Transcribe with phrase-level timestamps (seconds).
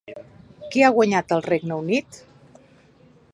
[0.75, 2.19] Qui ha guanyat al Regne Unit?